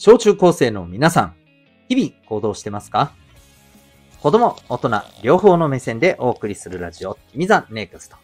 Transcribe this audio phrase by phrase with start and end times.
[0.00, 1.34] 小中高生の皆さん、
[1.88, 3.12] 日々行動してますか？
[4.20, 8.16] 子供、大人、両方の目線でお送りするラジオ、君 the NEXT。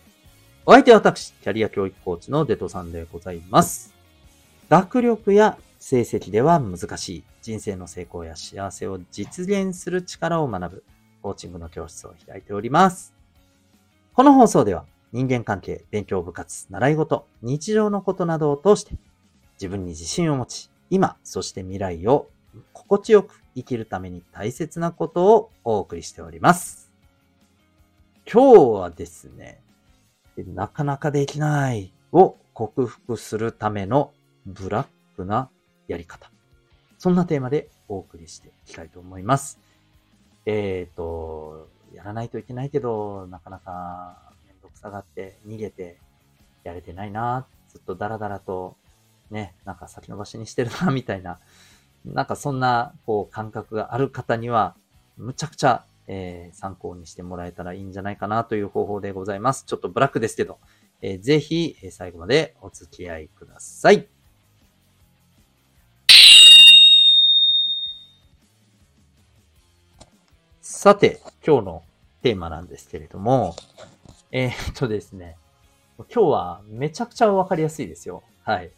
[0.66, 3.92] お相手は私、キャリア教育コーチのデトさんでございます。
[4.68, 10.84] 学力や成績では難しい人生の成功や幸せを実現する力を学ぶ
[11.22, 13.12] コーチングの教室を開いております。
[14.12, 18.94] この放送では人間関係、勉強部活、習い事、日常のことなどを通して
[19.54, 22.28] 自分に自信を持ち、今、そして未来を
[22.72, 26.90] 心地よく生きるために大切なことをお送りしております。
[28.30, 29.60] 今日はですね、
[30.36, 34.12] なかなかできないを克服するための
[34.46, 35.50] ブラックな
[35.88, 36.30] やり方。
[36.98, 39.58] そんなテーマでお送りしていきたいと思います。
[40.46, 45.98] えっ、ー、と、やらないといけないけど、なかなかめんどくさがって逃げて
[46.64, 48.76] やれてないな、ずっとダラダラと
[49.34, 51.40] ね、なんか先延ばしにしてるな、みたいな、
[52.04, 54.76] なんかそんな、こう、感覚がある方には、
[55.16, 59.64] むちゃくちゃ、えー、参考にしてもらえたらいいんじゃないかなという方法でございます。
[59.66, 60.58] ちょっとブラックですけど、
[61.02, 64.06] えー、ぜひ、え最後までお付き合いください。
[70.60, 71.82] さて、今日の
[72.22, 73.56] テーマなんですけれども、
[74.30, 75.36] えー、っとですね、
[75.96, 78.22] 今日はめちゃくちゃわかりやすいですよ。
[78.42, 78.70] はい。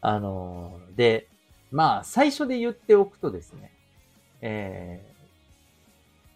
[0.00, 1.28] あのー、で、
[1.70, 3.72] まあ、最初で言っておくとですね、
[4.40, 5.18] えー、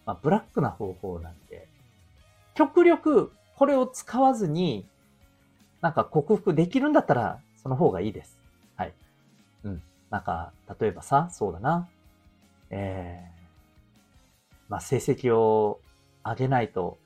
[0.05, 1.67] まあ、ブラックな方法なんで、
[2.55, 4.85] 極力これを使わずに、
[5.81, 8.37] なんか克服できるんだったら、その方がいいです。
[8.75, 8.93] はい。
[9.63, 9.83] うん。
[10.09, 11.89] なんか、例えばさ、そうだな。
[12.69, 15.79] えー、まあ、成績を
[16.23, 16.97] 上げないと、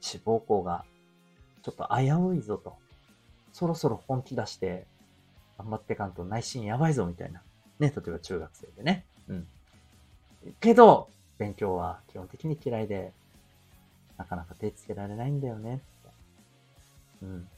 [0.00, 0.84] 志望校が
[1.62, 2.76] ちょっと危ういぞと。
[3.52, 4.86] そろそろ本気出して
[5.58, 7.42] 頑張ってかんと内心やばいぞみたいな。
[7.78, 9.04] ね、例えば中学生でね。
[9.28, 9.46] うん。
[10.60, 11.08] けど、
[11.38, 13.12] 勉強は基本的に嫌いで、
[14.16, 15.80] なかなか手つけられないんだよね。
[17.22, 17.48] うん。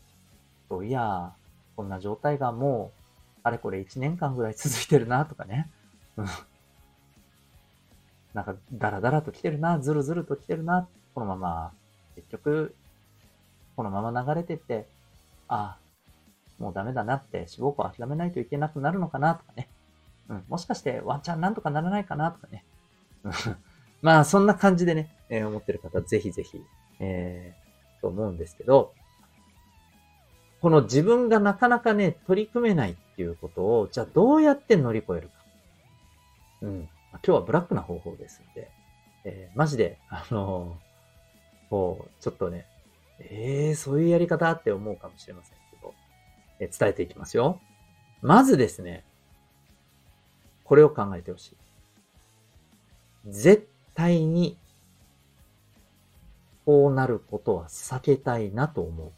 [0.68, 1.32] そういや、
[1.76, 5.70] こんな状態がもう、あれこれ1年間ぐらい続いてるなとかね。
[6.16, 6.26] うん。
[8.34, 10.88] なんか、ダラダラと来てるな、ズルズルと来てるな。
[11.14, 11.72] このまま、
[12.16, 12.74] 結局、
[13.76, 14.86] このまま流れてって、
[15.48, 15.87] ああ、
[16.58, 19.68] もうダメだなって、志望校諦めないといけなくなるのかなとかね。
[20.28, 22.64] うん、もしかしてワンチャンなんとかならないかなとかね。
[24.02, 26.62] まあ、そんな感じでね、えー、思ってる方、ぜひぜひ、
[27.00, 28.92] えー、と思うんですけど、
[30.60, 35.34] この自分がなかなかね、取り組めないっていうことを、じゃあどうやって乗り越えるか。
[36.62, 36.88] うん。
[37.12, 38.70] 今日はブラックな方法ですんで、
[39.24, 42.66] えー、マジで、あのー、こう、ちょっとね、
[43.20, 45.58] ええー、そういうやり方って思うかもしれません。
[46.66, 47.60] 伝えていきますよ。
[48.20, 49.04] まずですね、
[50.64, 51.56] これを考えてほしい。
[53.26, 54.56] 絶対に、
[56.64, 59.12] こうなることは避けたいなと思う。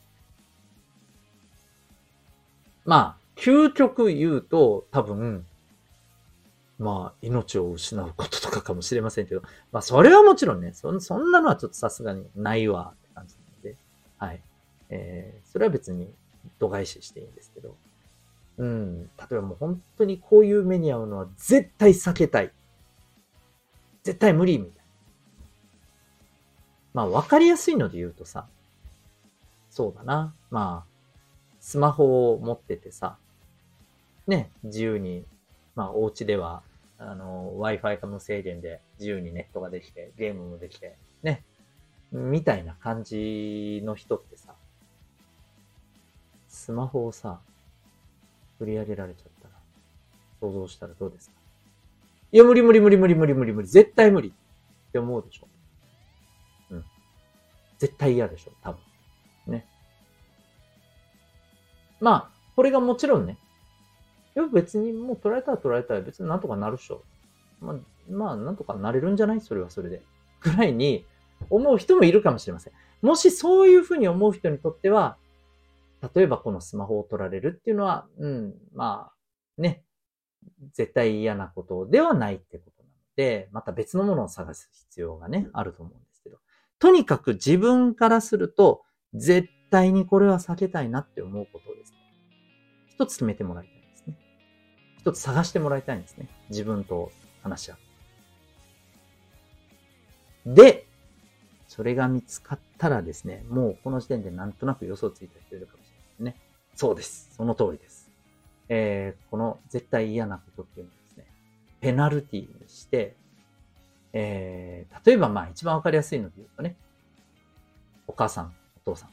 [2.85, 5.47] まあ、究極言うと、多分、
[6.79, 13.77] まあ、命を失うこととかかもしれませんけど、まあ、それはもちろんね、そそんなのはちょっとさすがにないわって感じなので、
[14.19, 14.41] はい。
[14.89, 16.13] えー、それは別に
[16.59, 17.77] 度外視していいんですけど。
[18.59, 19.03] うん。
[19.03, 22.53] 例えばもう本当にこういう目に遭うのは絶対避けたい。
[24.03, 24.81] 絶対無理みたいな。
[26.93, 28.47] まあわかりやすいので言うとさ、
[29.71, 30.35] そうだな。
[30.51, 30.91] まあ、
[31.61, 33.17] スマホを持っててさ、
[34.27, 35.25] ね、自由に、
[35.75, 36.63] まあお家では、
[36.99, 41.45] あの、Wi-Fi が無制限で自由にネットができて、ゲームもできて、ね、
[42.13, 44.55] みたいな感じの人ってさ、
[46.71, 47.41] スマホをさ、
[48.61, 49.55] 振り上げられちゃったら、
[50.41, 51.35] 想像したらどうですか？
[52.31, 53.67] いや、無理無理無理無理無理無理無理。
[53.69, 54.33] 絶対無理っ
[54.93, 55.49] て思うでしょ？
[56.71, 56.85] うん。
[57.81, 58.79] 絶対嫌でしょ、多分。
[59.49, 59.67] ね。
[61.99, 63.37] まあ、これがもちろんね。
[64.37, 67.03] いや、別にもう取られたら取られたら別になんとかなるでしょ。
[67.61, 67.77] まあ、
[68.09, 69.41] まあ、なんとかなれるんじゃない？
[69.41, 70.03] それはそれで。
[70.41, 71.05] ぐらいに
[71.51, 72.73] 思う人もいるかもしれません。
[73.03, 75.17] もしそういうふうに思う人にとっては、
[76.15, 79.11] 例えばこのスマホを取られるっていうのは、うん、ま
[79.59, 79.85] あ、ね、
[80.73, 86.39] 絶対嫌なことではないってことなので、また別のものを探す必要がね、あると思うんですけど、
[86.79, 88.83] とにかく自分からすると、
[89.15, 91.99] 絶対にこれは避けたいなって思うことをですね、
[92.89, 94.17] 一つ決めてもらいたいんですね。
[94.99, 96.29] 一つ探してもらいたいんですね。
[96.49, 97.11] 自分と
[97.43, 97.75] 話し合
[100.47, 100.55] う。
[100.55, 100.87] で、
[101.67, 105.75] それが見つかったらですね、もうこの時点でなんとなく予想ついた人いるか。
[106.21, 106.37] ね。
[106.75, 107.31] そうです。
[107.37, 108.11] その通りです。
[108.69, 111.27] えー、この絶対嫌なことっていうのはですね、
[111.81, 113.17] ペナルティにして、
[114.13, 116.77] えー、例えばまあ一番わかりやすいので言うとね、
[118.07, 119.11] お母さん、お父さん、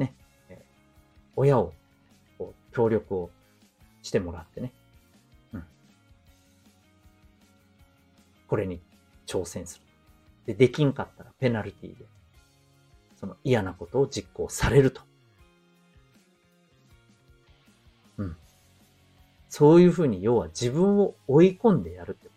[0.00, 0.14] ね、
[0.48, 0.58] えー、
[1.36, 1.72] 親を、
[2.38, 3.30] こう、協力を
[4.02, 4.72] してもらってね、
[5.52, 5.64] うん。
[8.48, 8.80] これに
[9.26, 9.84] 挑戦する。
[10.46, 12.04] で、できんかったらペナルティで、
[13.18, 15.02] その嫌なことを実行されると。
[19.56, 22.32] そういうふうに、要は自分を追い込んでやるってこ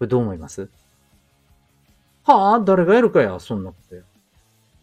[0.00, 0.68] れどう思います？
[2.24, 4.02] はあ、誰がやるかや、そんなことや。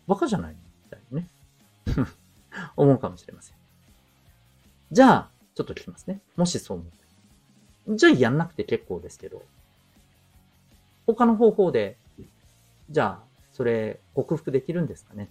[0.07, 1.27] バカじゃないみたいにね。
[2.75, 3.55] 思うかもしれません。
[4.91, 6.21] じゃあ、ちょっと聞きますね。
[6.35, 6.89] もしそう思っ
[7.87, 7.95] た。
[7.97, 9.43] じゃあやんなくて結構ですけど、
[11.05, 11.97] 他の方法で、
[12.89, 15.29] じゃあ、それ克服できるんですかね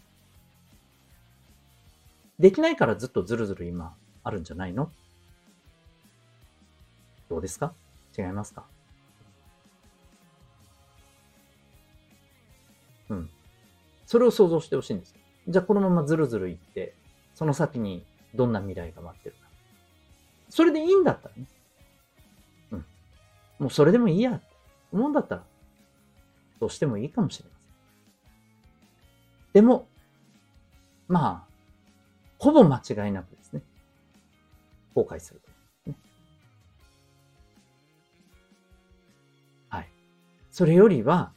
[2.38, 3.92] できないからずっとずるずる今
[4.24, 4.90] あるんじゃないの？
[7.28, 7.72] どうですか？
[8.18, 8.64] 違いますか？
[13.10, 13.30] うん。
[14.06, 15.20] それを想像してほしいんですよ。
[15.48, 16.94] じゃあこのままずるずるいって、
[17.34, 18.04] その先に
[18.34, 19.48] どんな未来が待ってるか。
[20.48, 21.44] それでいいんだったらね。
[22.72, 22.84] うん。
[23.58, 24.46] もうそれでもいいやって
[24.92, 25.42] 思うんだったら、
[26.60, 27.70] そうしてもいいかもしれません。
[29.52, 29.86] でも、
[31.08, 31.52] まあ、
[32.38, 33.62] ほぼ間違いなくですね、
[34.94, 35.40] 後悔する、
[39.68, 39.88] はい。
[40.50, 41.32] それよりは、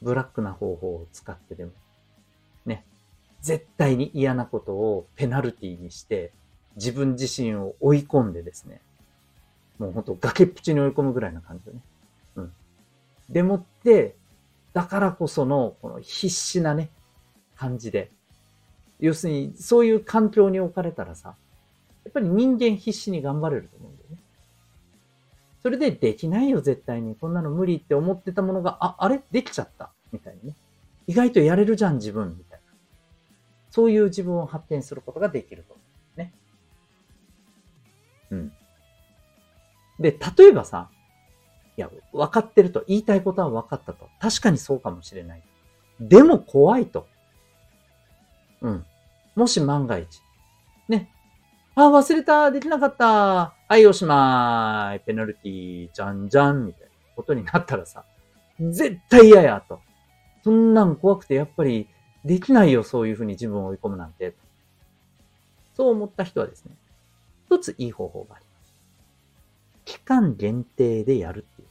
[0.00, 1.72] ブラックな方法を使ってでも、
[2.66, 2.84] ね、
[3.40, 6.32] 絶対に嫌なことをペナルティにして、
[6.76, 8.80] 自分自身を追い込んでですね、
[9.78, 11.80] もうほんと崖っぷちに追い込むぐらいな感じでね。
[12.36, 12.52] うん。
[13.28, 14.16] でもって、
[14.72, 16.90] だからこその、この必死なね、
[17.56, 18.10] 感じで。
[19.00, 21.34] 要するに、そういう環境に置かれたらさ、
[22.04, 24.22] やっぱり人間必死に頑張れると思うんだよね。
[25.62, 27.14] それでできないよ、絶対に。
[27.14, 29.22] こんなの無理って思ってたものが、あ、あれ？
[29.30, 29.92] できちゃった。
[30.10, 30.56] みたいにね。
[31.06, 32.36] 意外とやれるじゃん、自分。
[32.36, 32.72] みたいな。
[33.70, 35.82] そういう自分を発展することができると思
[36.16, 36.18] う。
[36.18, 36.32] ね。
[38.30, 38.52] うん。
[40.00, 40.90] で、例えばさ、
[41.76, 44.08] いや、分かってると、言いたいことは分かったと。
[44.20, 45.42] 確かにそうかもしれない。
[46.00, 47.06] でも怖いと。
[48.60, 48.84] うん。
[49.36, 50.20] もし万が一。
[51.74, 53.54] あ、忘れた、できなかった。
[53.66, 55.00] はい、おしまい。
[55.00, 58.04] ペナルティー、じゃんじゃん、みたいなことになったらさ、
[58.60, 59.80] 絶対嫌や、と。
[60.44, 61.88] そんなん怖くて、やっぱり、
[62.26, 64.34] できないよ、そういうふうに自分を追い込むなんて。
[65.74, 66.76] そう思った人はですね、
[67.46, 68.74] 一ついい方法があります。
[69.86, 71.68] 期間限定でやるっていう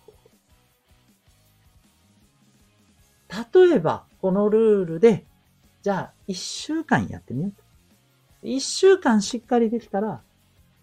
[3.30, 3.68] 方法。
[3.70, 5.26] 例えば、このルールで、
[5.84, 7.71] じゃあ、一週間やってみようと。
[8.44, 10.22] 一週間しっかりできたら、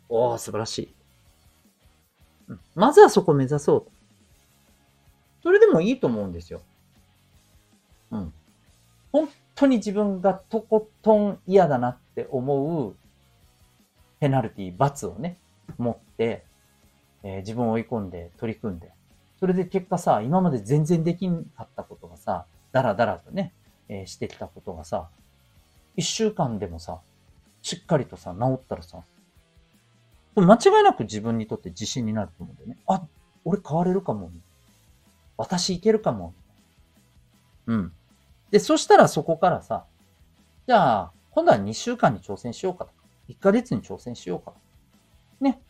[0.09, 0.95] おー、素晴らしい。
[2.75, 3.91] まずはそこを目指そうと。
[5.43, 6.63] それでもいいと思うんですよ。
[8.11, 8.33] うん。
[9.13, 12.97] 本当に自分がとことん嫌だなって思う
[14.21, 15.39] ペナルティ、罰をね、
[15.79, 16.45] 持って、
[17.23, 18.91] えー、自分を追い込んで取り組んで。
[19.41, 23.53] それで結果さ、今まで全然できんかったことがさ、だらだらとね、
[23.89, 25.09] えー、してきたことがさ、
[25.97, 27.01] 一週間でもさ、
[27.63, 29.03] しっかりとさ、治ったらさ、
[30.37, 32.79] 間違いなく自分にとって自信になると思うんだよね。
[32.87, 33.03] あ、
[33.45, 34.31] 俺変われるかも。
[35.37, 36.35] 私いけるかも。
[37.67, 37.93] うん。
[38.51, 39.85] で、そしたらそこからさ、
[40.67, 42.97] じゃあ、今度は2週間に挑戦しようかとか、
[43.29, 44.53] 1ヶ月に挑戦しようか。
[45.41, 45.61] ね。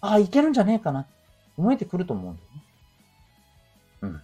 [0.00, 1.06] ああ、いけるんじゃねえかな。
[1.56, 2.62] 思えてくると思うんだよね。
[4.02, 4.22] うん。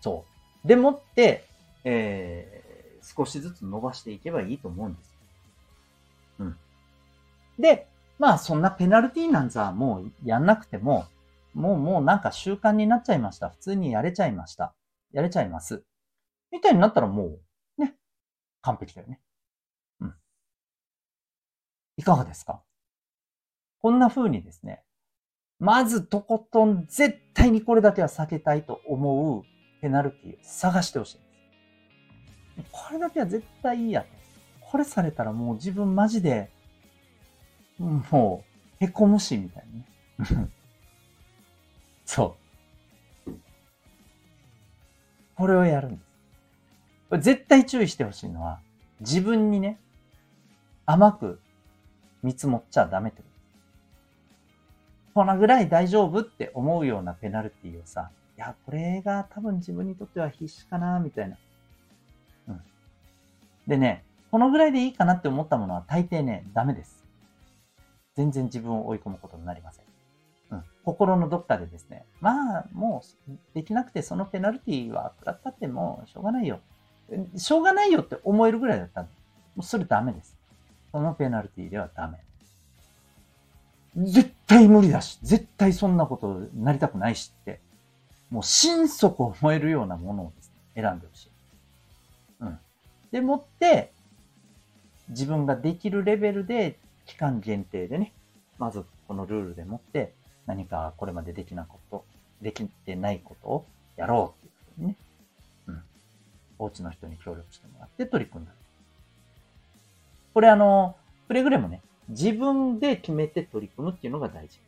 [0.00, 0.24] そ
[0.64, 0.68] う。
[0.68, 1.46] でもって、
[1.84, 2.57] えー、
[3.18, 5.14] 少しずつ伸ばしていけばいいと思うんです。
[6.38, 6.56] うん。
[7.58, 11.06] で、まあそんなペナルティなんざもうやんなくても、
[11.52, 13.50] もうもうなんか習慣になっちゃいました。
[13.50, 14.72] 普通にやれちゃいました。
[15.12, 15.82] やれちゃいます。
[16.52, 17.40] みたいになったらもう、
[17.82, 17.96] ね、
[18.62, 19.20] 完璧だよね。
[20.00, 20.14] うん。
[21.96, 22.62] いかがですか？
[23.80, 24.84] こんな風にですね、
[25.58, 29.42] まずとことん絶対にこれだけは避けたいと思う
[29.80, 31.20] ペナルティを探してほしい。
[32.72, 34.08] これだけは絶対いいやと。
[34.60, 36.50] これされたらもう自分マジで、
[37.78, 38.44] も
[38.80, 39.64] う、へこむし、みたい
[40.18, 40.48] なね。
[42.04, 42.36] そ
[43.26, 43.32] う。
[45.36, 47.20] これをやるんです。
[47.20, 48.60] 絶対注意してほしいのは、
[49.00, 49.78] 自分にね、
[50.84, 51.40] 甘く
[52.22, 53.38] 見積もっちゃダメってこと。
[55.14, 61.36] このぐらい大丈夫って思うようなペナルティをさ、いや、これが多分自分にとっては必死かな、みたいな。
[63.68, 67.04] でね、このぐらいでいいかなって思ったものは大抵ね、ダメです。
[68.16, 69.84] 全然自分を追い込むことになりません。
[70.50, 70.64] うん。
[70.84, 76.60] 心のどっかでですね、まあ、もう、できなくてそのペナルティは食らったってもうしょうがないよ。
[77.36, 79.10] しょうがないよって思えるぐらいだったら、も
[79.58, 80.36] うそれダメです。
[80.90, 82.18] そのペナルティではダメ。
[83.96, 87.60] 絶対無理だし、絶対そんなことになりたくないしって、
[88.30, 91.27] もう心底思えるようなものをですね、選んでほしい。
[93.12, 93.92] でもって、
[95.08, 98.12] 自分ができるレベルで、期間限定でね、
[98.58, 100.12] まずこのルールでもって、
[100.46, 102.04] 何かこれまでできなこと、
[102.42, 104.96] できてないことをやろうっていうふうにね、
[105.68, 105.82] うん。
[106.58, 108.52] お家の人に協力してもらって取り組んだ。
[110.34, 110.96] これあの、
[111.26, 114.60] くれぐれもね、自分で決めて取り組むっていうのが大事。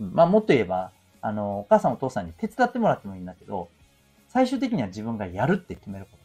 [0.00, 3.68] うん、まあもっと言えば、あの、お母さんお父さんに手伝ってもらってもいいんだけど、
[4.28, 6.23] 最終的には自分がやるって決めること。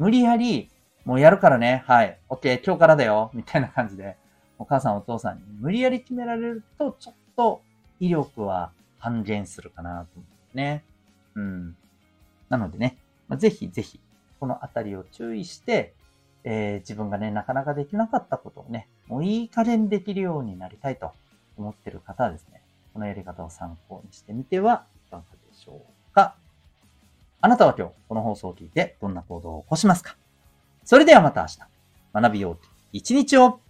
[0.00, 0.70] 無理やり、
[1.04, 4.16] もうやるからね、はい、オッケー、今日からだよ、みたいな感じで、
[4.58, 5.42] お母さんお父さんに。
[5.60, 7.60] 無理やり決められると、ちょっと
[8.00, 10.84] 威力は半減するかなと思うね。
[11.34, 11.76] うん。
[12.48, 12.96] なのでね、
[13.28, 14.00] まあ、ぜひぜひ、
[14.38, 15.92] このあたりを注意して、
[16.44, 21.12] えー、自分がね、なかなかできなかったことをね、もういい加減できるようになりたいと
[21.58, 22.62] 思ってる方はですね、
[22.94, 25.99] このやり方を参考にしてみてはいかがでしょう。
[27.42, 30.16] あなたは今日この放送を聞いてどんな行動を起こしますか？
[30.84, 31.58] それではまた明日、
[32.12, 33.60] 学びようと一日を。